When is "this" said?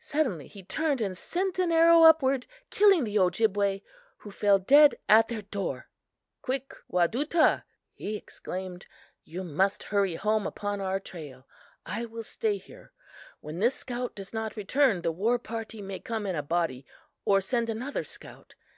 13.58-13.74